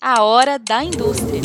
[0.00, 1.42] A Hora da Indústria.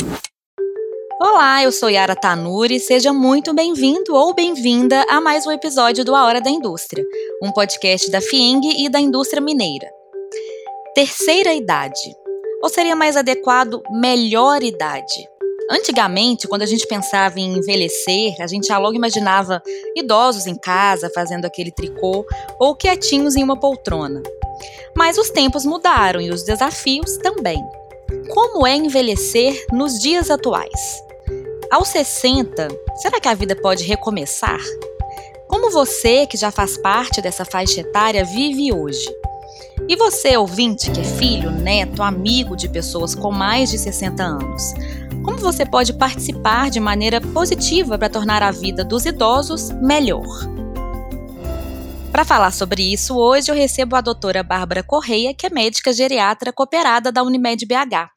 [1.20, 6.14] Olá, eu sou Yara Tanuri, seja muito bem-vindo ou bem-vinda a mais um episódio do
[6.14, 7.04] A Hora da Indústria,
[7.42, 9.90] um podcast da FIENG e da indústria mineira.
[10.94, 12.14] Terceira idade,
[12.62, 15.28] ou seria mais adequado, melhor idade.
[15.68, 19.60] Antigamente, quando a gente pensava em envelhecer, a gente já logo imaginava
[19.96, 22.24] idosos em casa fazendo aquele tricô
[22.60, 24.22] ou quietinhos em uma poltrona.
[24.96, 27.58] Mas os tempos mudaram e os desafios também.
[28.30, 31.02] Como é envelhecer nos dias atuais?
[31.70, 34.60] Aos 60, será que a vida pode recomeçar?
[35.48, 39.12] Como você, que já faz parte dessa faixa etária, vive hoje?
[39.88, 44.72] E você, ouvinte, que é filho, neto, amigo de pessoas com mais de 60 anos,
[45.24, 50.24] como você pode participar de maneira positiva para tornar a vida dos idosos melhor?
[52.10, 56.52] Para falar sobre isso, hoje eu recebo a doutora Bárbara Correia, que é médica geriatra
[56.52, 58.13] cooperada da Unimed BH.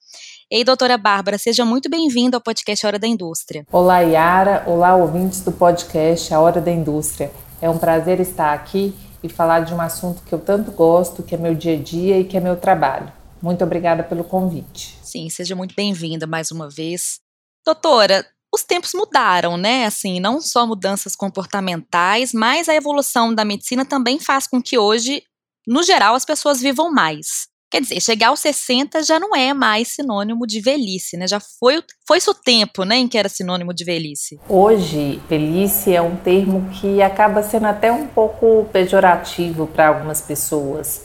[0.49, 3.65] Ei, doutora Bárbara, seja muito bem-vinda ao podcast Hora da Indústria.
[3.69, 4.63] Olá, Yara.
[4.65, 7.33] Olá, ouvintes do podcast A Hora da Indústria.
[7.61, 11.35] É um prazer estar aqui e falar de um assunto que eu tanto gosto, que
[11.35, 13.11] é meu dia a dia e que é meu trabalho.
[13.41, 14.97] Muito obrigada pelo convite.
[15.03, 17.19] Sim, seja muito bem-vinda mais uma vez.
[17.65, 19.85] Doutora, os tempos mudaram, né?
[19.85, 25.21] Assim, não só mudanças comportamentais, mas a evolução da medicina também faz com que hoje,
[25.67, 27.49] no geral, as pessoas vivam mais.
[27.69, 31.27] Quer dizer, chegar aos 60 já não é mais sinônimo de velhice, né?
[31.27, 34.39] Já foi, foi o tempo, né, em que era sinônimo de velhice.
[34.47, 41.03] Hoje, velhice é um termo que acaba sendo até um pouco pejorativo para algumas pessoas.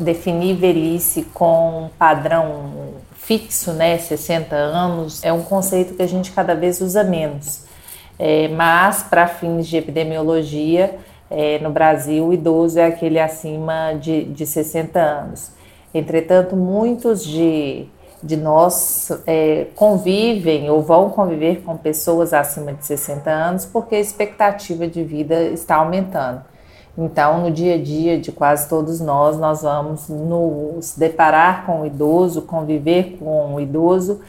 [0.00, 6.32] Definir velhice com um padrão fixo, né, 60 anos, é um conceito que a gente
[6.32, 7.62] cada vez usa menos.
[8.18, 10.98] É, mas, para fins de epidemiologia,
[11.30, 15.59] é, no Brasil, o idoso é aquele acima de, de 60 anos.
[15.92, 17.86] Entretanto, muitos de,
[18.22, 24.00] de nós é, convivem ou vão conviver com pessoas acima de 60 anos porque a
[24.00, 26.42] expectativa de vida está aumentando.
[26.96, 31.86] Então, no dia a dia de quase todos nós, nós vamos nos deparar com o
[31.86, 34.20] idoso, conviver com o idoso,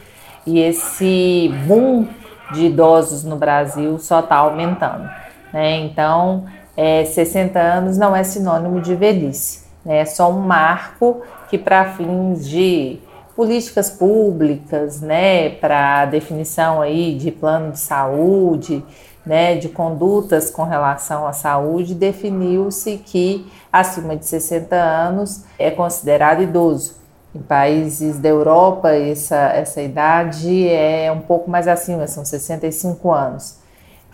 [0.46, 2.06] e esse boom
[2.52, 5.08] de idosos no Brasil só está aumentando.
[5.52, 5.80] Né?
[5.80, 6.44] Então,
[6.76, 9.98] é, 60 anos não é sinônimo de velhice, né?
[9.98, 12.98] é só um marco que para fins de
[13.36, 18.82] políticas públicas, né, para definição aí de plano de saúde,
[19.24, 26.42] né, de condutas com relação à saúde, definiu-se que acima de 60 anos é considerado
[26.42, 26.94] idoso.
[27.34, 33.58] Em países da Europa, essa, essa idade é um pouco mais acima, são 65 anos.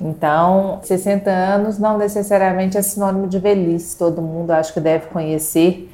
[0.00, 5.88] Então, 60 anos não necessariamente é sinônimo de velhice, todo mundo acho que deve conhecer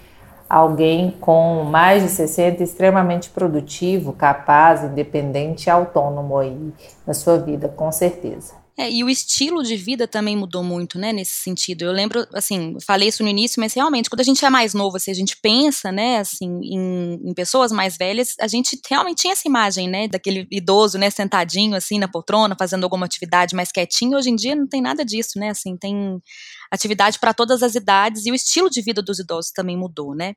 [0.55, 6.73] alguém com mais de 60, extremamente produtivo, capaz, independente e autônomo aí
[7.05, 8.55] na sua vida, com certeza.
[8.77, 11.83] É, e o estilo de vida também mudou muito, né, nesse sentido.
[11.83, 14.97] Eu lembro, assim, falei isso no início, mas realmente, quando a gente é mais novo,
[14.97, 19.33] assim, a gente pensa, né, assim, em, em, pessoas mais velhas, a gente realmente tinha
[19.33, 24.19] essa imagem, né, daquele idoso, né, sentadinho, assim, na poltrona, fazendo alguma atividade mais quietinho.
[24.19, 26.21] Hoje em dia não tem nada disso, né, assim, tem
[26.71, 30.35] atividade para todas as idades e o estilo de vida dos idosos também mudou, né.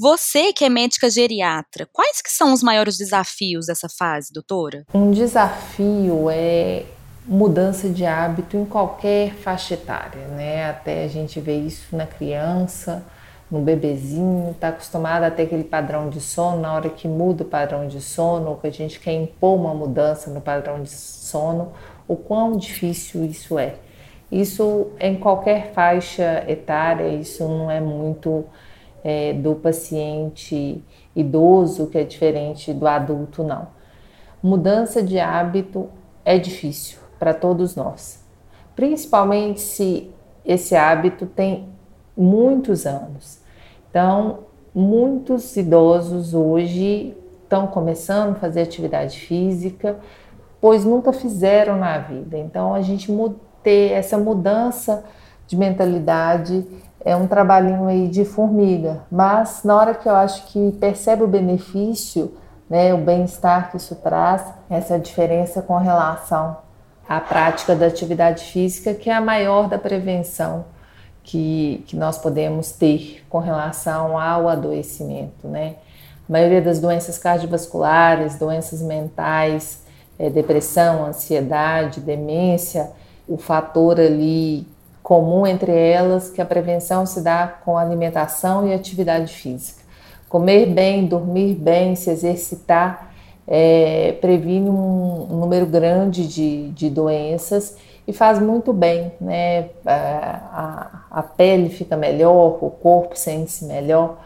[0.00, 4.84] Você que é médica geriatra, quais que são os maiores desafios dessa fase, doutora?
[4.94, 6.84] Um desafio é
[7.26, 10.68] mudança de hábito em qualquer faixa etária, né?
[10.70, 13.04] Até a gente vê isso na criança,
[13.50, 17.46] no bebezinho, está acostumado a ter aquele padrão de sono, na hora que muda o
[17.46, 21.70] padrão de sono, ou que a gente quer impor uma mudança no padrão de sono,
[22.08, 23.74] o quão difícil isso é.
[24.32, 28.46] Isso em qualquer faixa etária, isso não é muito
[29.04, 30.82] é, do paciente
[31.14, 33.68] idoso, que é diferente do adulto, não.
[34.42, 35.88] Mudança de hábito
[36.24, 38.24] é difícil para todos nós,
[38.74, 40.10] principalmente se
[40.44, 41.68] esse hábito tem
[42.16, 43.40] muitos anos.
[43.88, 44.40] Então,
[44.74, 49.98] muitos idosos hoje estão começando a fazer atividade física,
[50.60, 52.38] pois nunca fizeram na vida.
[52.38, 53.12] Então, a gente
[53.62, 55.04] ter essa mudança
[55.46, 56.66] de mentalidade
[57.04, 61.28] é um trabalhinho aí de formiga, mas na hora que eu acho que percebe o
[61.28, 62.32] benefício,
[62.68, 66.56] né, o bem-estar que isso traz, essa diferença com relação
[67.08, 70.64] a prática da atividade física, que é a maior da prevenção
[71.22, 75.76] que, que nós podemos ter com relação ao adoecimento, né?
[76.28, 79.82] A maioria das doenças cardiovasculares, doenças mentais,
[80.18, 82.90] é, depressão, ansiedade, demência,
[83.28, 84.66] o fator ali
[85.12, 89.82] comum entre elas que a prevenção se dá com alimentação e atividade física.
[90.26, 93.12] Comer bem, dormir bem, se exercitar
[93.46, 97.76] é, previne um, um, número grande de, de doenças
[98.08, 99.68] e faz muito bem, né?
[99.84, 104.16] A, a, a pele fica melhor, o corpo sente-se melhor.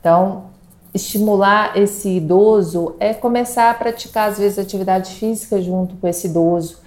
[0.00, 0.46] Então,
[0.92, 6.81] estimular esse idoso é começar a praticar, às vezes, atividade física junto com esse idoso.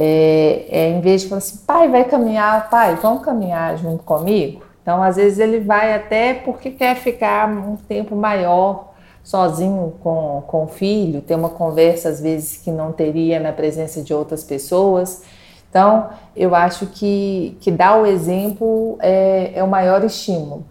[0.00, 4.62] É, é, em vez de falar assim, pai, vai caminhar, pai, vamos caminhar junto comigo?
[4.80, 8.92] Então, às vezes, ele vai até porque quer ficar um tempo maior
[9.24, 14.00] sozinho com, com o filho, ter uma conversa, às vezes, que não teria na presença
[14.00, 15.22] de outras pessoas.
[15.68, 20.64] Então, eu acho que, que dar o exemplo é, é o maior estímulo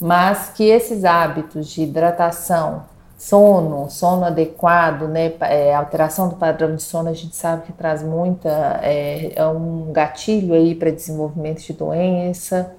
[0.00, 2.84] mas que esses hábitos de hidratação,
[3.20, 8.02] sono, sono adequado, né, é, alteração do padrão de sono, a gente sabe que traz
[8.02, 12.74] muita, é, é um gatilho aí para desenvolvimento de doença,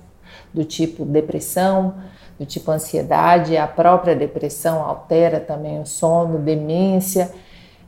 [0.51, 1.93] do tipo depressão,
[2.39, 7.31] do tipo ansiedade, a própria depressão altera também o sono, demência.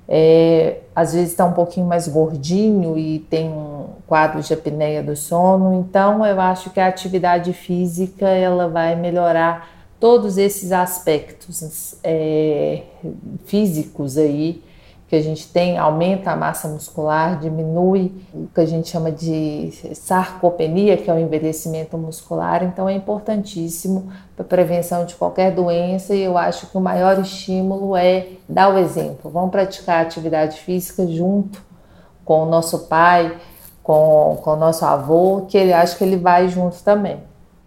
[0.08, 5.16] É, às vezes está um pouquinho mais gordinho e tem um quadro de apneia do
[5.16, 5.74] sono.
[5.80, 9.73] Então, eu acho que a atividade física ela vai melhorar
[10.04, 12.84] todos esses aspectos é,
[13.46, 14.62] físicos aí
[15.08, 19.72] que a gente tem, aumenta a massa muscular, diminui o que a gente chama de
[19.96, 22.66] sarcopenia, que é o envelhecimento muscular.
[22.66, 27.18] Então, é importantíssimo para a prevenção de qualquer doença e eu acho que o maior
[27.22, 29.32] estímulo é dar o exemplo.
[29.32, 31.64] Vamos praticar atividade física junto
[32.26, 33.38] com o nosso pai,
[33.82, 37.20] com, com o nosso avô, que ele acha que ele vai junto também.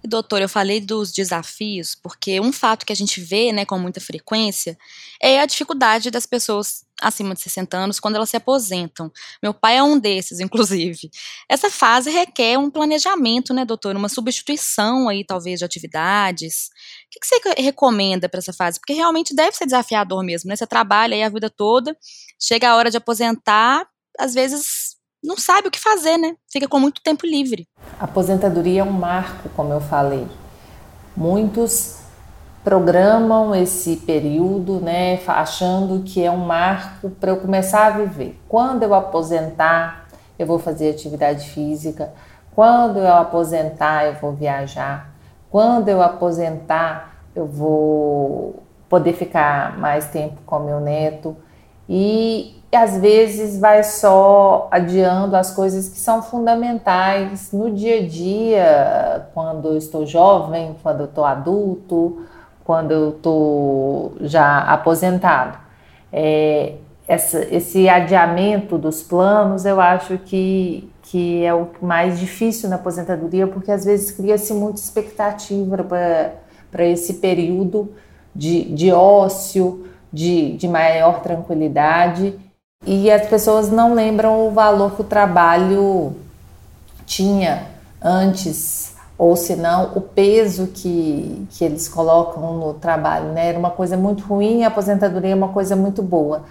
[0.06, 4.00] Doutor, eu falei dos desafios porque um fato que a gente vê, né, com muita
[4.00, 4.78] frequência
[5.20, 9.12] é a dificuldade das pessoas acima de 60 anos quando elas se aposentam.
[9.42, 11.10] Meu pai é um desses, inclusive.
[11.48, 13.96] Essa fase requer um planejamento, né, doutor?
[13.96, 16.68] Uma substituição aí, talvez, de atividades.
[16.68, 18.78] O que, que você recomenda para essa fase?
[18.78, 20.56] Porque realmente deve ser desafiador mesmo, né?
[20.56, 21.96] Você trabalha aí a vida toda,
[22.40, 23.86] chega a hora de aposentar,
[24.18, 24.75] às vezes
[25.26, 26.34] não sabe o que fazer, né?
[26.50, 27.66] Fica com muito tempo livre.
[27.98, 30.26] A aposentadoria é um marco, como eu falei.
[31.16, 31.96] Muitos
[32.62, 38.40] programam esse período, né, achando que é um marco para eu começar a viver.
[38.48, 42.12] Quando eu aposentar, eu vou fazer atividade física.
[42.54, 45.14] Quando eu aposentar, eu vou viajar.
[45.48, 51.36] Quando eu aposentar, eu vou poder ficar mais tempo com meu neto.
[51.88, 58.06] E, e às vezes vai só adiando as coisas que são fundamentais no dia a
[58.06, 62.26] dia, quando eu estou jovem, quando eu estou adulto,
[62.64, 65.58] quando eu estou já aposentado.
[66.12, 66.74] É,
[67.08, 73.46] essa, esse adiamento dos planos, eu acho que, que é o mais difícil na aposentadoria,
[73.46, 75.82] porque às vezes cria-se muita expectativa
[76.70, 77.94] para esse período
[78.34, 82.38] de, de ócio, de, de maior tranquilidade,
[82.84, 86.14] e as pessoas não lembram o valor que o trabalho
[87.04, 87.66] tinha
[88.02, 93.48] antes ou se não o peso que, que eles colocam no trabalho, né?
[93.48, 96.44] Era uma coisa muito ruim, a aposentadoria é uma coisa muito boa.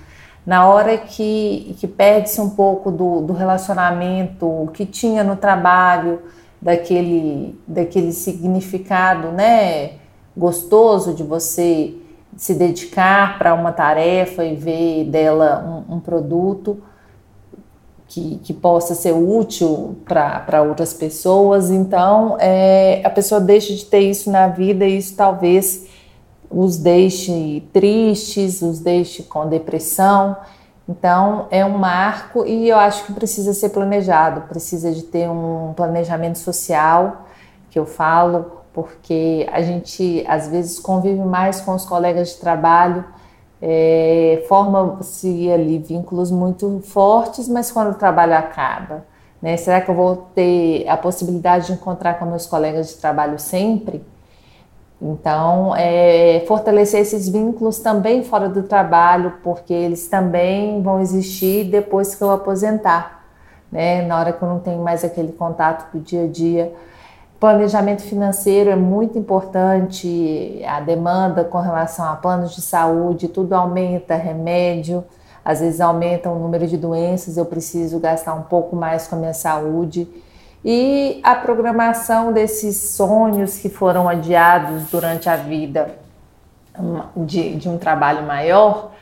[0.45, 6.22] Na hora que, que perde-se um pouco do, do relacionamento que tinha no trabalho,
[6.62, 9.94] daquele, daquele significado, né?
[10.36, 11.95] Gostoso de você
[12.36, 16.82] se dedicar para uma tarefa e ver dela um, um produto,
[18.08, 21.70] que, que possa ser útil para outras pessoas.
[21.70, 25.88] Então, é, a pessoa deixa de ter isso na vida e isso talvez
[26.50, 30.38] os deixe tristes, os deixe com depressão.
[30.88, 35.74] Então, é um marco e eu acho que precisa ser planejado, precisa de ter um
[35.75, 37.25] planejamento social,
[37.72, 43.05] que eu falo, porque a gente às vezes convive mais com os colegas de trabalho
[43.62, 49.05] é, forma-se ali vínculos muito fortes, mas quando o trabalho acaba,
[49.41, 53.39] né, será que eu vou ter a possibilidade de encontrar com meus colegas de trabalho
[53.39, 54.03] sempre?
[55.01, 62.13] Então, é, fortalecer esses vínculos também fora do trabalho, porque eles também vão existir depois
[62.13, 63.25] que eu aposentar,
[63.72, 64.01] né?
[64.03, 66.74] Na hora que eu não tenho mais aquele contato do dia a dia
[67.39, 74.15] Planejamento financeiro é muito importante, a demanda com relação a planos de saúde, tudo aumenta,
[74.15, 75.04] remédio,
[75.44, 79.20] às vezes aumenta o número de doenças, eu preciso gastar um pouco mais com a
[79.20, 80.08] minha saúde.
[80.63, 85.89] E a programação desses sonhos que foram adiados durante a vida
[86.80, 88.94] hum, de, de um trabalho maior,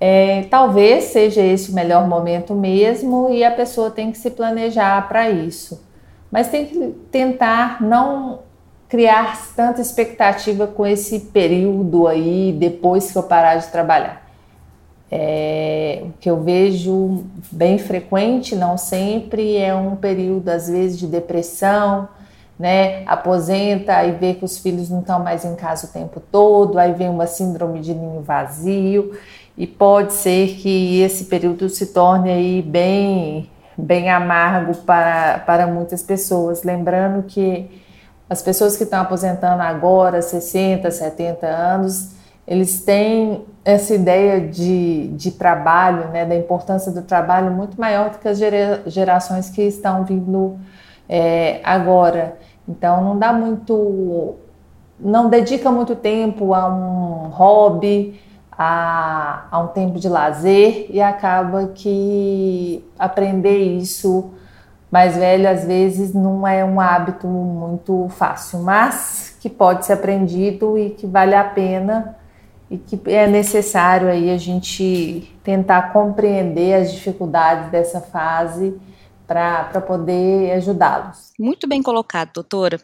[0.00, 5.06] é, talvez seja esse o melhor momento mesmo e a pessoa tem que se planejar
[5.06, 5.93] para isso
[6.34, 6.76] mas tem que
[7.12, 8.40] tentar não
[8.88, 14.20] criar tanta expectativa com esse período aí depois que eu parar de trabalhar.
[15.08, 17.22] É, o que eu vejo
[17.52, 22.08] bem frequente, não sempre, é um período, às vezes, de depressão,
[22.58, 23.04] né?
[23.06, 26.92] Aposenta e vê que os filhos não estão mais em casa o tempo todo, aí
[26.94, 29.16] vem uma síndrome de ninho vazio,
[29.56, 36.02] e pode ser que esse período se torne aí bem, bem amargo para, para muitas
[36.02, 36.62] pessoas.
[36.62, 37.82] Lembrando que
[38.28, 42.10] as pessoas que estão aposentando agora, 60, 70 anos,
[42.46, 48.18] eles têm essa ideia de, de trabalho, né, da importância do trabalho muito maior do
[48.18, 48.38] que as
[48.86, 50.58] gerações que estão vindo
[51.08, 52.36] é, agora.
[52.68, 54.34] Então não dá muito,
[54.98, 58.20] não dedica muito tempo a um hobby,
[58.58, 64.30] a, a um tempo de lazer e acaba que aprender isso
[64.90, 70.78] mais velho às vezes não é um hábito muito fácil, mas que pode ser aprendido
[70.78, 72.16] e que vale a pena
[72.70, 78.74] e que é necessário aí a gente tentar compreender as dificuldades dessa fase
[79.26, 81.32] para poder ajudá-los.
[81.38, 82.80] Muito bem colocado, doutora.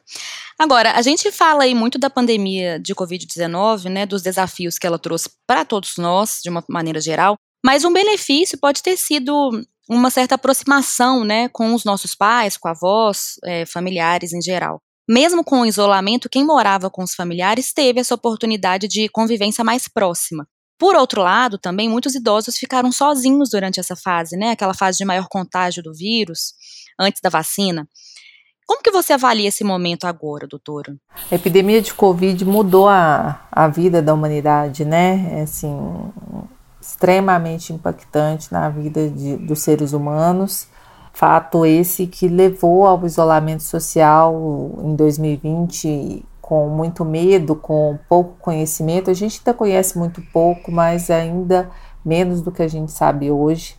[0.59, 4.99] Agora, a gente fala aí muito da pandemia de Covid-19, né, dos desafios que ela
[4.99, 9.51] trouxe para todos nós, de uma maneira geral, mas um benefício pode ter sido
[9.89, 14.81] uma certa aproximação, né, com os nossos pais, com avós, é, familiares em geral.
[15.09, 19.89] Mesmo com o isolamento, quem morava com os familiares teve essa oportunidade de convivência mais
[19.89, 20.47] próxima.
[20.81, 24.53] Por outro lado, também muitos idosos ficaram sozinhos durante essa fase, né?
[24.53, 26.55] Aquela fase de maior contágio do vírus,
[26.99, 27.87] antes da vacina.
[28.67, 30.97] Como que você avalia esse momento agora, doutora?
[31.31, 35.41] A epidemia de Covid mudou a, a vida da humanidade, né?
[35.41, 35.77] É assim,
[36.81, 40.67] extremamente impactante na vida de, dos seres humanos.
[41.13, 44.35] Fato esse que levou ao isolamento social
[44.83, 49.09] em 2020 com muito medo, com pouco conhecimento.
[49.09, 51.71] A gente ainda conhece muito pouco, mas ainda
[52.05, 53.77] menos do que a gente sabe hoje.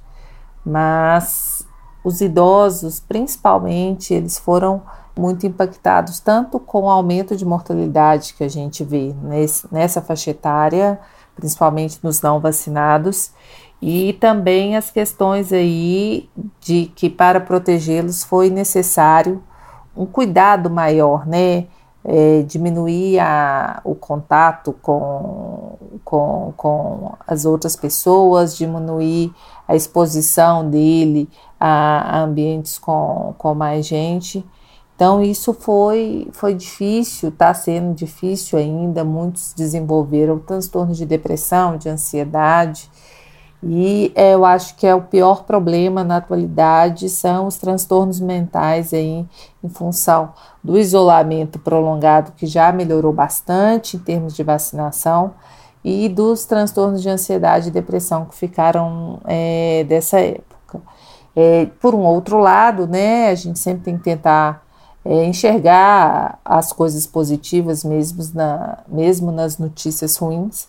[0.66, 1.68] Mas
[2.02, 4.84] os idosos, principalmente, eles foram
[5.20, 10.32] muito impactados tanto com o aumento de mortalidade que a gente vê nesse, nessa faixa
[10.32, 10.98] etária,
[11.36, 13.34] principalmente nos não vacinados,
[13.82, 16.30] e também as questões aí
[16.62, 19.44] de que para protegê-los foi necessário
[19.94, 21.68] um cuidado maior, né?
[22.04, 29.32] É, diminuir a, o contato com, com, com as outras pessoas, diminuir
[29.68, 31.30] a exposição dele
[31.60, 34.44] a, a ambientes com, com mais gente.
[34.96, 39.04] Então, isso foi, foi difícil, está sendo difícil ainda.
[39.04, 42.88] Muitos desenvolveram transtornos de depressão, de ansiedade.
[43.64, 48.92] E é, eu acho que é o pior problema na atualidade são os transtornos mentais
[48.94, 49.26] aí,
[49.64, 55.34] em função do isolamento prolongado, que já melhorou bastante em termos de vacinação,
[55.84, 60.80] e dos transtornos de ansiedade e depressão que ficaram é, dessa época.
[61.36, 64.64] É, por um outro lado, né, a gente sempre tem que tentar
[65.04, 70.68] é, enxergar as coisas positivas mesmo, na, mesmo nas notícias ruins,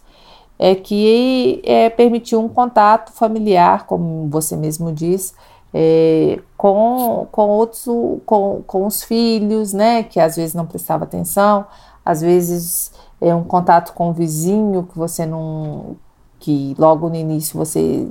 [0.64, 5.34] é que é, permitiu um contato familiar, como você mesmo diz,
[5.74, 7.84] é, com, com outros,
[8.24, 11.66] com, com os filhos, né, que às vezes não prestava atenção,
[12.04, 15.96] às vezes é um contato com o vizinho que você não,
[16.38, 18.06] que logo no início você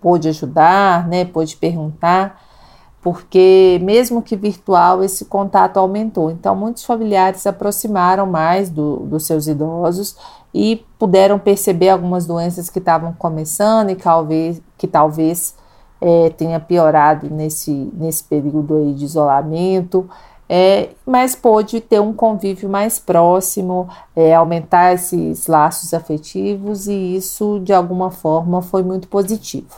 [0.00, 2.42] pôde ajudar, né, pôde perguntar,
[3.00, 6.28] porque mesmo que virtual, esse contato aumentou.
[6.28, 10.16] Então, muitos familiares se aproximaram mais do, dos seus idosos
[10.58, 15.54] e puderam perceber algumas doenças que estavam começando e talvez, que talvez
[16.00, 20.10] é, tenha piorado nesse, nesse período aí de isolamento.
[20.48, 27.60] É, mas pôde ter um convívio mais próximo, é, aumentar esses laços afetivos e isso
[27.62, 29.76] de alguma forma foi muito positivo.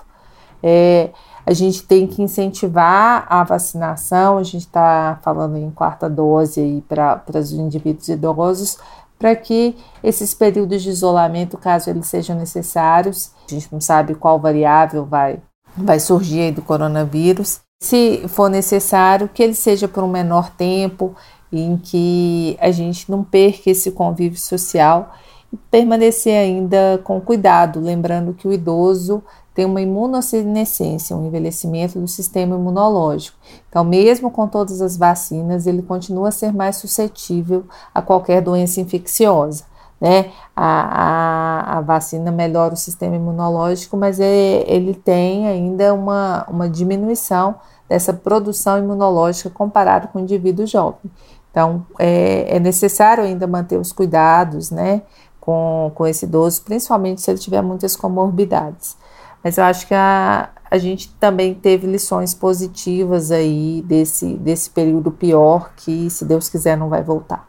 [0.62, 1.10] É,
[1.44, 7.22] a gente tem que incentivar a vacinação, a gente está falando em quarta dose para
[7.34, 8.78] os indivíduos idosos,
[9.20, 14.40] para que esses períodos de isolamento, caso eles sejam necessários, a gente não sabe qual
[14.40, 15.38] variável vai,
[15.76, 21.14] vai surgir aí do coronavírus, se for necessário, que ele seja por um menor tempo,
[21.52, 25.14] em que a gente não perca esse convívio social
[25.52, 29.22] e permanecer ainda com cuidado, lembrando que o idoso
[29.60, 33.36] tem uma imunossenescência, um envelhecimento do sistema imunológico.
[33.68, 37.64] Então, mesmo com todas as vacinas, ele continua a ser mais suscetível
[37.94, 39.64] a qualquer doença infecciosa.
[40.00, 40.30] Né?
[40.56, 46.66] A, a, a vacina melhora o sistema imunológico, mas é, ele tem ainda uma, uma
[46.66, 51.10] diminuição dessa produção imunológica comparado com o indivíduo jovem.
[51.50, 55.02] Então, é, é necessário ainda manter os cuidados, né?
[55.38, 58.96] com, com esse idoso, principalmente se ele tiver muitas comorbidades.
[59.42, 65.10] Mas eu acho que a, a gente também teve lições positivas aí desse, desse período
[65.10, 67.48] pior que, se Deus quiser, não vai voltar.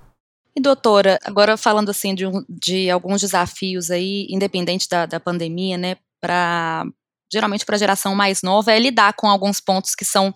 [0.56, 5.78] E doutora, agora falando assim de, um, de alguns desafios aí, independente da, da pandemia,
[5.78, 6.86] né, para
[7.32, 10.34] geralmente para a geração mais nova, é lidar com alguns pontos que são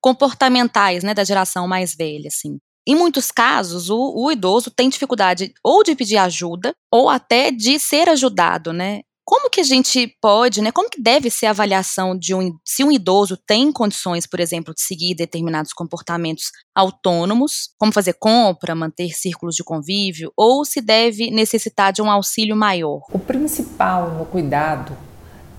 [0.00, 2.58] comportamentais, né, da geração mais velha, assim.
[2.84, 7.78] Em muitos casos, o, o, idoso tem dificuldade ou de pedir ajuda ou até de
[7.78, 9.02] ser ajudado, né?
[9.24, 10.72] Como que a gente pode, né?
[10.72, 14.74] Como que deve ser a avaliação de um se um idoso tem condições, por exemplo,
[14.74, 21.30] de seguir determinados comportamentos autônomos, como fazer compra, manter círculos de convívio, ou se deve
[21.30, 23.00] necessitar de um auxílio maior?
[23.12, 24.96] O principal no cuidado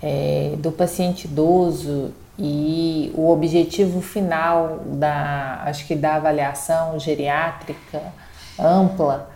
[0.02, 8.14] é, do paciente idoso e o objetivo final da, acho que da avaliação geriátrica
[8.60, 9.33] ampla,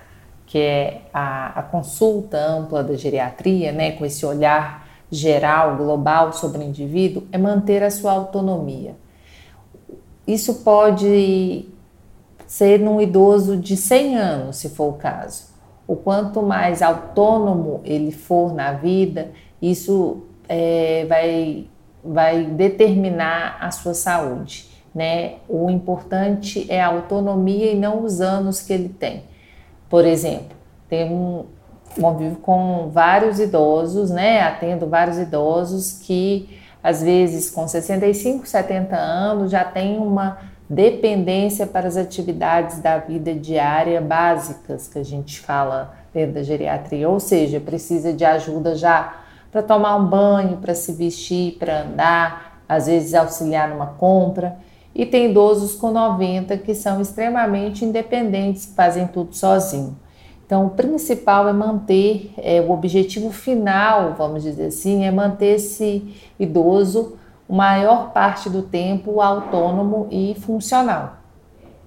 [0.48, 6.60] que é a, a consulta ampla da geriatria, né, com esse olhar geral, global sobre
[6.60, 8.96] o indivíduo, é manter a sua autonomia.
[10.26, 11.66] Isso pode
[12.48, 15.46] ser num idoso de 100 anos, se for o caso.
[15.86, 21.68] O quanto mais autônomo ele for na vida, isso é, vai
[22.04, 24.66] vai determinar a sua saúde.
[24.96, 25.36] Né?
[25.48, 29.24] O importante é a autonomia e não os anos que ele tem.
[29.90, 30.56] Por exemplo,
[30.90, 31.46] tem
[32.00, 34.42] convivo com vários idosos, né?
[34.42, 40.38] Atendo vários idosos que às vezes com 65, 70 anos já tem uma
[40.70, 47.08] dependência para as atividades da vida diária básicas que a gente fala dentro da geriatria,
[47.08, 52.62] ou seja, precisa de ajuda já para tomar um banho, para se vestir, para andar,
[52.68, 54.58] às vezes auxiliar numa compra.
[54.98, 59.96] E tem idosos com 90 que são extremamente independentes, que fazem tudo sozinho.
[60.44, 66.16] Então, o principal é manter, é, o objetivo final, vamos dizer assim, é manter esse
[66.40, 67.16] idoso
[67.48, 71.18] maior parte do tempo autônomo e funcional.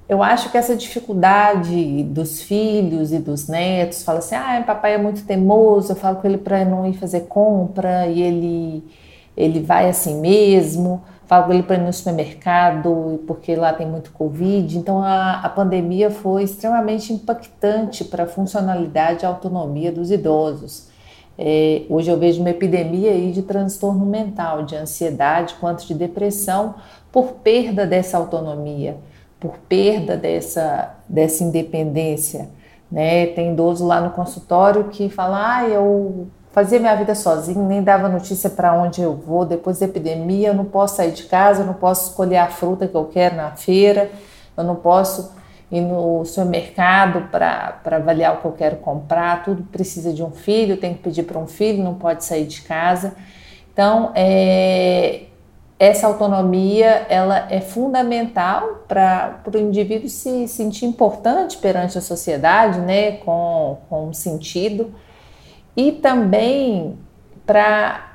[0.09, 4.99] Eu acho que essa dificuldade dos filhos e dos netos, fala assim, ah, papai é
[4.99, 8.85] muito teimoso, eu falo com ele para não ir fazer compra e ele,
[9.37, 11.03] ele vai assim mesmo,
[11.47, 14.79] com ele para ir no supermercado porque lá tem muito Covid.
[14.79, 20.89] Então a, a pandemia foi extremamente impactante para a funcionalidade e autonomia dos idosos.
[21.39, 26.75] É, hoje eu vejo uma epidemia aí de transtorno mental, de ansiedade, quanto de depressão
[27.11, 28.97] por perda dessa autonomia
[29.41, 32.51] por perda dessa, dessa independência.
[32.93, 33.29] Né?
[33.29, 38.09] Tem idoso lá no consultório que fala: ah, eu fazia minha vida sozinho, nem dava
[38.09, 39.45] notícia para onde eu vou.
[39.45, 42.87] Depois da epidemia, eu não posso sair de casa, eu não posso escolher a fruta
[42.87, 44.11] que eu quero na feira,
[44.57, 45.33] eu não posso
[45.71, 49.45] ir no supermercado para avaliar o que eu quero comprar.
[49.45, 52.63] Tudo precisa de um filho, tem que pedir para um filho, não pode sair de
[52.63, 53.15] casa.
[53.73, 55.23] Então, é,
[55.79, 63.13] essa autonomia ela é fundamental para o indivíduo se sentir importante perante a sociedade, né,
[63.13, 64.93] com, com sentido,
[65.77, 66.99] e também
[67.47, 68.07] para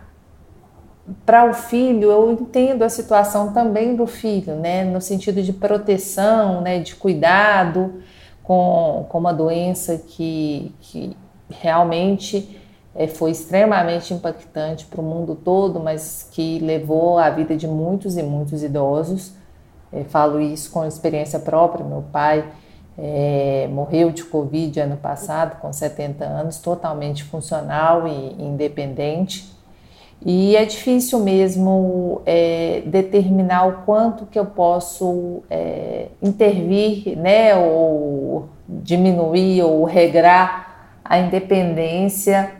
[1.23, 6.61] para o filho, eu entendo a situação também do filho, né, no sentido de proteção,
[6.61, 8.01] né, de cuidado
[8.41, 11.15] com, com uma doença que, que
[11.47, 12.59] realmente
[12.95, 18.17] é, foi extremamente impactante para o mundo todo, mas que levou a vida de muitos
[18.17, 19.33] e muitos idosos.
[20.09, 21.85] Falo isso com experiência própria.
[21.85, 22.45] Meu pai
[22.97, 29.53] é, morreu de Covid ano passado, com 70 anos, totalmente funcional e independente.
[30.25, 38.49] E é difícil mesmo é, determinar o quanto que eu posso é, intervir, né, ou
[38.67, 42.53] diminuir ou regrar a independência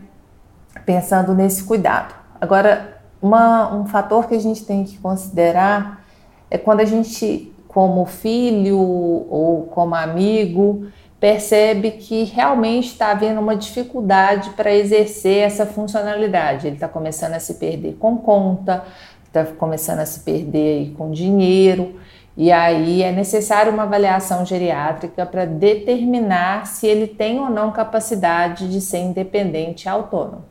[0.84, 2.14] pensando nesse cuidado.
[2.40, 6.04] Agora, uma, um fator que a gente tem que considerar
[6.48, 10.86] é quando a gente, como filho ou como amigo,
[11.20, 16.68] percebe que realmente está havendo uma dificuldade para exercer essa funcionalidade.
[16.68, 18.82] Ele está começando a se perder com conta,
[19.26, 22.00] está começando a se perder com dinheiro,
[22.34, 28.70] e aí é necessário uma avaliação geriátrica para determinar se ele tem ou não capacidade
[28.70, 30.46] de ser independente e autônomo.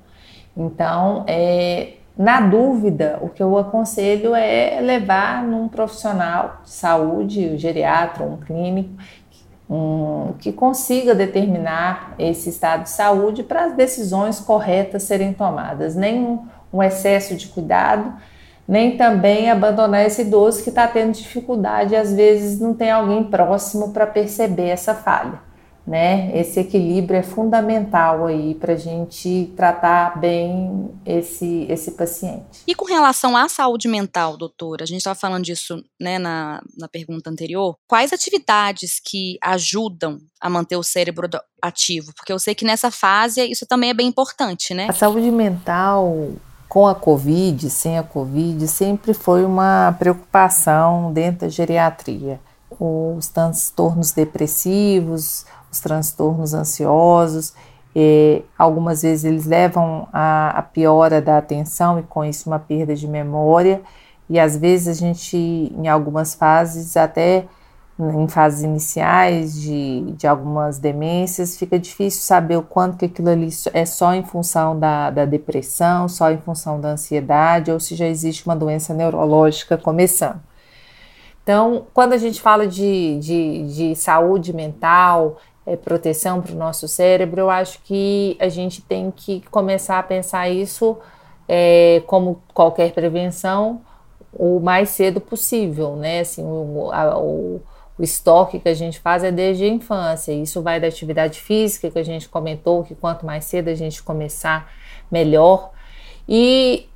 [0.55, 7.57] Então, é, na dúvida, o que eu aconselho é levar num profissional de saúde, um
[7.57, 8.95] geriatra, um clínico,
[9.69, 15.95] um, que consiga determinar esse estado de saúde para as decisões corretas serem tomadas.
[15.95, 16.39] Nem
[16.71, 18.13] um, excesso de cuidado,
[18.67, 23.23] nem também abandonar esse idoso que está tendo dificuldade e às vezes não tem alguém
[23.23, 25.44] próximo para perceber essa falha.
[25.85, 26.35] Né?
[26.35, 32.63] Esse equilíbrio é fundamental aí para a gente tratar bem esse, esse paciente.
[32.65, 36.87] E com relação à saúde mental, doutora, a gente estava falando disso né, na, na
[36.87, 37.75] pergunta anterior.
[37.87, 41.29] Quais atividades que ajudam a manter o cérebro
[41.61, 42.11] ativo?
[42.15, 44.87] Porque eu sei que nessa fase isso também é bem importante, né?
[44.89, 46.31] A saúde mental
[46.67, 52.39] com a Covid, sem a Covid, sempre foi uma preocupação dentro da geriatria.
[52.77, 57.53] Os transtornos depressivos, os transtornos ansiosos,
[57.95, 62.95] e algumas vezes eles levam a, a piora da atenção e com isso uma perda
[62.95, 63.81] de memória,
[64.29, 67.45] e às vezes a gente, em algumas fases, até
[67.97, 73.49] em fases iniciais de, de algumas demências, fica difícil saber o quanto que aquilo ali
[73.73, 78.07] é só em função da, da depressão, só em função da ansiedade, ou se já
[78.07, 80.41] existe uma doença neurológica começando.
[81.41, 86.87] Então, quando a gente fala de, de, de saúde mental, é, proteção para o nosso
[86.87, 90.97] cérebro, eu acho que a gente tem que começar a pensar isso
[91.47, 93.81] é, como qualquer prevenção
[94.33, 96.19] o mais cedo possível, né?
[96.19, 97.61] Assim, o, a, o,
[97.97, 100.33] o estoque que a gente faz é desde a infância.
[100.33, 104.03] Isso vai da atividade física que a gente comentou, que quanto mais cedo a gente
[104.03, 104.71] começar,
[105.09, 105.71] melhor.
[106.27, 106.89] E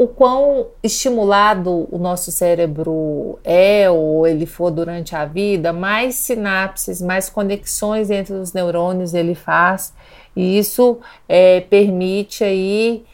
[0.00, 7.02] o quão estimulado o nosso cérebro é ou ele for durante a vida, mais sinapses,
[7.02, 9.92] mais conexões entre os neurônios ele faz,
[10.34, 13.04] e isso é, permite aí,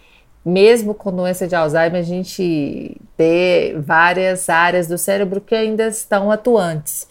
[0.45, 6.31] mesmo com doença de Alzheimer, a gente ter várias áreas do cérebro que ainda estão
[6.31, 7.09] atuantes.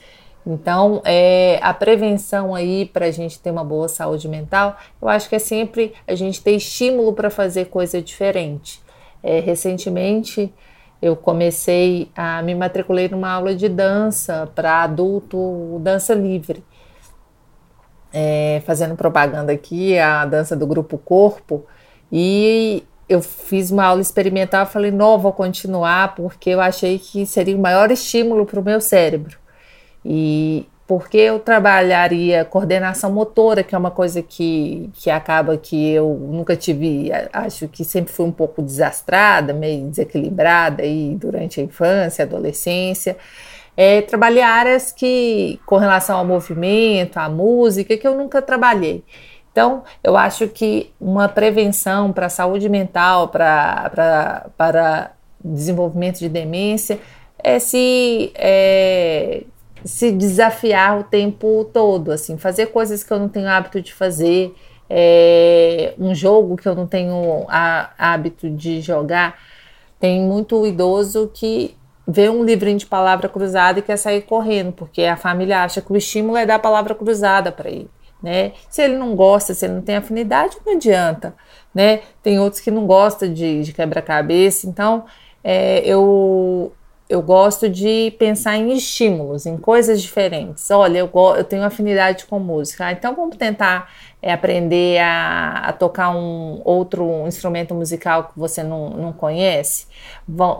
[0.47, 5.27] Então, é, a prevenção aí para a gente ter uma boa saúde mental, eu acho
[5.27, 8.84] que é sempre a gente ter estímulo para fazer coisa diferente.
[9.25, 10.53] É, recentemente
[11.01, 16.63] eu comecei a me matriculei numa aula de dança para adulto, dança livre.
[18.13, 21.65] É, fazendo propaganda aqui, a dança do grupo Corpo,
[22.09, 27.57] e eu fiz uma aula experimental, falei, não, vou continuar, porque eu achei que seria
[27.57, 29.37] o maior estímulo para o meu cérebro.
[30.05, 36.15] E porque eu trabalharia coordenação motora, que é uma coisa que, que acaba que eu
[36.31, 42.23] nunca tive, acho que sempre fui um pouco desastrada, meio desequilibrada aí durante a infância,
[42.23, 43.17] adolescência.
[43.75, 49.03] É, trabalhei áreas que, com relação ao movimento, à música, que eu nunca trabalhei.
[49.51, 55.11] Então, eu acho que uma prevenção para a saúde mental, para,
[55.43, 56.99] desenvolvimento de demência,
[57.43, 59.43] é se é,
[59.85, 64.55] se desafiar o tempo todo, assim, fazer coisas que eu não tenho hábito de fazer,
[64.89, 69.39] é, um jogo que eu não tenho a, hábito de jogar.
[69.99, 75.03] Tem muito idoso que vê um livrinho de palavra cruzada e quer sair correndo, porque
[75.03, 77.89] a família acha que o estímulo é dar a palavra cruzada para ele.
[78.21, 78.53] Né?
[78.69, 81.35] Se ele não gosta, se ele não tem afinidade, não adianta.
[81.73, 82.01] Né?
[82.23, 85.05] Tem outros que não gostam de, de quebra-cabeça, então
[85.43, 86.73] é, eu,
[87.07, 90.71] eu gosto de pensar em estímulos, em coisas diferentes.
[90.71, 93.91] Olha, eu, eu tenho afinidade com música, ah, então vamos tentar
[94.21, 99.85] é, aprender a, a, tocar um outro instrumento musical que você não, não conhece.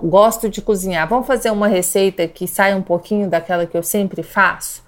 [0.04, 4.22] gosto de cozinhar, vamos fazer uma receita que saia um pouquinho daquela que eu sempre
[4.22, 4.85] faço.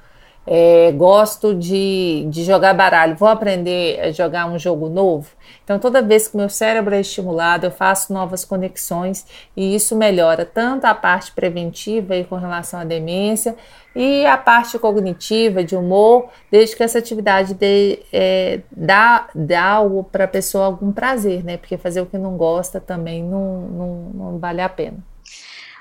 [0.49, 5.29] É, gosto de, de jogar baralho, vou aprender a jogar um jogo novo.
[5.63, 9.25] Então, toda vez que meu cérebro é estimulado, eu faço novas conexões
[9.57, 13.57] e isso melhora tanto a parte preventiva e com relação à demência
[13.93, 19.79] e a parte cognitiva, de humor, desde que essa atividade dê, é, dá, dá
[20.12, 21.57] para a pessoa algum prazer, né?
[21.57, 24.97] Porque fazer o que não gosta também não, não, não vale a pena.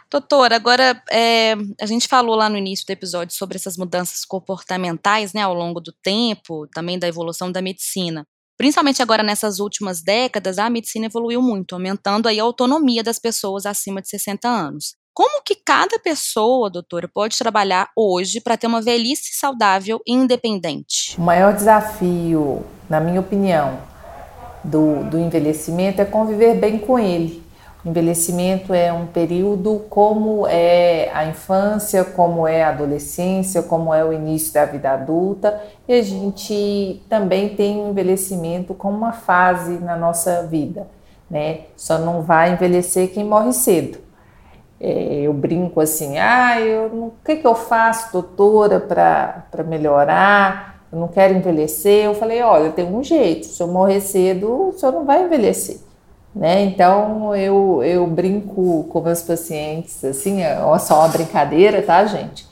[0.08, 5.32] Doutora, agora é, a gente falou lá no início do episódio sobre essas mudanças comportamentais,
[5.32, 8.24] né, ao longo do tempo, também da evolução da medicina.
[8.56, 13.66] Principalmente agora nessas últimas décadas, a medicina evoluiu muito, aumentando aí a autonomia das pessoas
[13.66, 14.94] acima de 60 anos.
[15.12, 21.16] Como que cada pessoa, doutora, pode trabalhar hoje para ter uma velhice saudável e independente?
[21.18, 23.82] O maior desafio, na minha opinião,
[24.62, 27.45] do, do envelhecimento é conviver bem com ele
[27.86, 34.12] Envelhecimento é um período como é a infância, como é a adolescência, como é o
[34.12, 39.96] início da vida adulta, e a gente também tem o envelhecimento como uma fase na
[39.96, 40.88] nossa vida,
[41.30, 41.60] né?
[41.76, 43.98] Só não vai envelhecer quem morre cedo.
[44.80, 50.84] É, eu brinco assim, ah, eu o que, que eu faço, doutora, para melhorar?
[50.90, 52.06] Eu não quero envelhecer.
[52.06, 55.85] Eu falei, olha, tem um jeito, se eu morrer cedo, o senhor não vai envelhecer.
[56.36, 56.64] Né?
[56.64, 62.46] Então eu, eu brinco com meus pacientes, assim, é só uma brincadeira, tá, gente?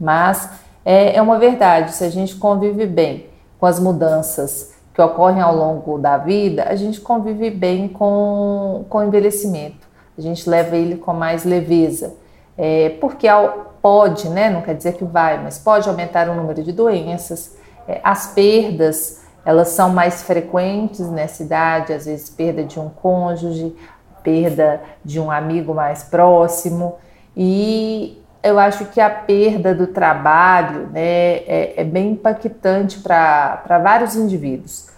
[0.00, 0.48] Mas
[0.82, 3.26] é, é uma verdade, se a gente convive bem
[3.60, 8.98] com as mudanças que ocorrem ao longo da vida, a gente convive bem com, com
[8.98, 9.86] o envelhecimento.
[10.16, 12.14] A gente leva ele com mais leveza.
[12.56, 16.62] É, porque ao, pode, né, não quer dizer que vai, mas pode aumentar o número
[16.62, 17.54] de doenças.
[17.86, 23.76] É, as perdas, elas são mais frequentes nessa idade, às vezes perda de um cônjuge,
[24.20, 26.96] perda de um amigo mais próximo.
[27.36, 34.16] E eu acho que a perda do trabalho né, é, é bem impactante para vários
[34.16, 34.88] indivíduos.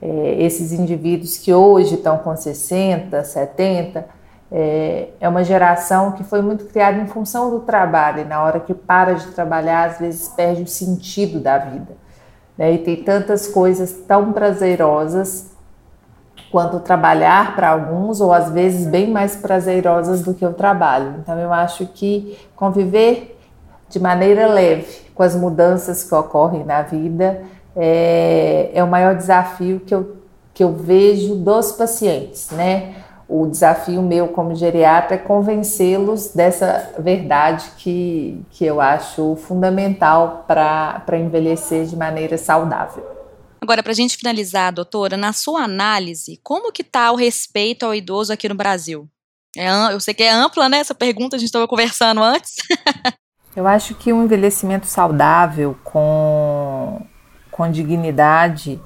[0.00, 4.06] É, esses indivíduos que hoje estão com 60, 70,
[4.50, 8.60] é, é uma geração que foi muito criada em função do trabalho, e na hora
[8.60, 12.00] que para de trabalhar, às vezes perde o sentido da vida.
[12.60, 12.74] Né?
[12.74, 15.50] E tem tantas coisas tão prazerosas
[16.52, 21.14] quanto trabalhar para alguns, ou às vezes bem mais prazerosas do que o trabalho.
[21.22, 23.38] Então, eu acho que conviver
[23.88, 27.42] de maneira leve com as mudanças que ocorrem na vida
[27.74, 30.16] é, é o maior desafio que eu,
[30.52, 32.94] que eu vejo dos pacientes, né?
[33.30, 41.16] O desafio meu como geriatra é convencê-los dessa verdade que, que eu acho fundamental para
[41.16, 43.06] envelhecer de maneira saudável.
[43.60, 47.94] Agora, para a gente finalizar, doutora, na sua análise, como que está o respeito ao
[47.94, 49.08] idoso aqui no Brasil?
[49.56, 52.56] É, eu sei que é ampla, né, essa pergunta, a gente estava conversando antes.
[53.54, 57.00] eu acho que um envelhecimento saudável, com,
[57.50, 58.80] com dignidade,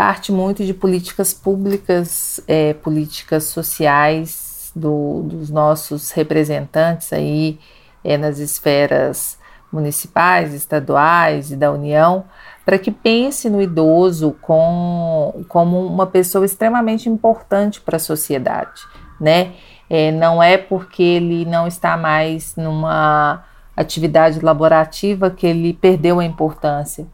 [0.00, 7.60] parte muito de políticas públicas, é, políticas sociais do, dos nossos representantes aí
[8.02, 9.38] é, nas esferas
[9.70, 12.24] municipais, estaduais e da União,
[12.64, 18.80] para que pense no idoso com, como uma pessoa extremamente importante para a sociedade,
[19.20, 19.52] né?
[19.90, 23.44] É, não é porque ele não está mais numa
[23.76, 27.06] atividade laborativa que ele perdeu a importância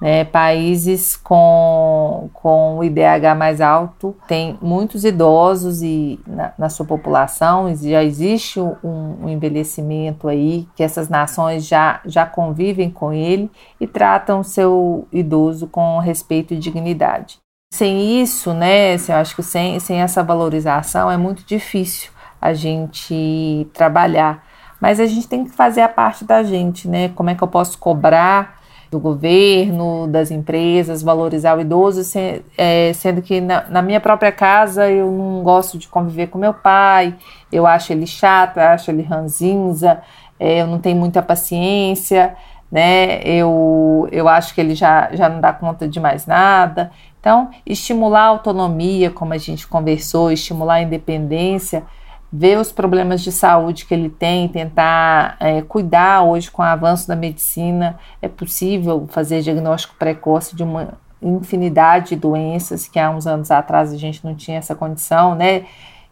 [0.00, 6.86] né, países com, com o IDH mais alto têm muitos idosos e na, na sua
[6.86, 13.50] população já existe um, um, envelhecimento aí que essas nações já, já convivem com ele
[13.80, 17.38] e tratam seu idoso com respeito e dignidade.
[17.72, 23.68] Sem isso, né, eu acho que sem, sem essa valorização é muito difícil a gente
[23.74, 24.46] trabalhar.
[24.80, 27.08] Mas a gente tem que fazer a parte da gente, né?
[27.08, 28.57] Como é que eu posso cobrar
[28.90, 34.32] do governo, das empresas, valorizar o idoso, se, é, sendo que na, na, minha própria
[34.32, 37.14] casa eu não gosto de conviver com meu pai,
[37.52, 40.00] eu acho ele chato, acho ele ranzinza,
[40.40, 42.34] é, eu não tenho muita paciência,
[42.70, 43.20] né?
[43.24, 46.90] Eu, eu acho que ele já, já não dá conta de mais nada.
[47.20, 51.84] Então, estimular a autonomia, como a gente conversou, estimular a independência
[52.32, 57.08] ver os problemas de saúde que ele tem, tentar é, cuidar hoje com o avanço
[57.08, 57.98] da medicina.
[58.20, 63.92] É possível fazer diagnóstico precoce de uma infinidade de doenças que há uns anos atrás
[63.92, 65.64] a gente não tinha essa condição, né?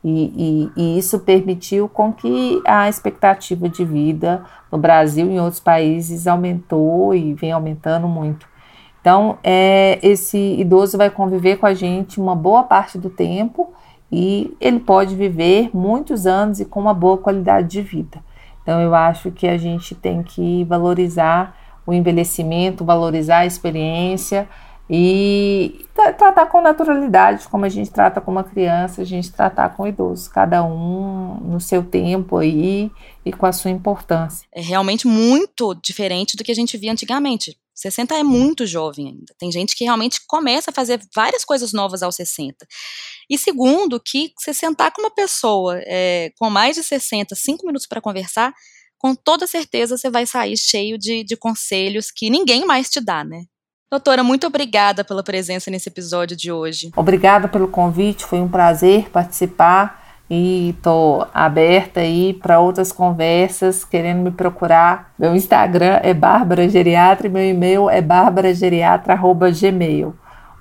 [0.02, 5.40] E, e, e isso permitiu com que a expectativa de vida no Brasil e em
[5.40, 8.46] outros países aumentou e vem aumentando muito.
[9.00, 13.72] Então, é, esse idoso vai conviver com a gente uma boa parte do tempo
[14.10, 18.22] e ele pode viver muitos anos e com uma boa qualidade de vida.
[18.62, 24.48] Então, eu acho que a gente tem que valorizar o envelhecimento, valorizar a experiência
[24.88, 29.82] e tratar com naturalidade, como a gente trata com uma criança, a gente tratar com
[29.82, 32.90] o idoso, cada um no seu tempo aí
[33.24, 34.46] e com a sua importância.
[34.52, 37.56] É realmente muito diferente do que a gente via antigamente.
[37.76, 39.34] 60 é muito jovem ainda.
[39.38, 42.66] Tem gente que realmente começa a fazer várias coisas novas aos 60.
[43.28, 47.86] E segundo, que você sentar com uma pessoa é, com mais de 60, cinco minutos
[47.86, 48.54] para conversar,
[48.98, 53.22] com toda certeza você vai sair cheio de, de conselhos que ninguém mais te dá,
[53.22, 53.44] né?
[53.90, 56.90] Doutora, muito obrigada pela presença nesse episódio de hoje.
[56.96, 64.22] Obrigada pelo convite, foi um prazer participar e estou aberta aí para outras conversas, querendo
[64.22, 65.14] me procurar.
[65.18, 70.14] Meu Instagram é Bárbara Geriatra e meu e-mail é barbarageriatra@gmail.